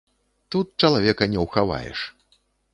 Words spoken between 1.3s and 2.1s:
не ўхаваеш.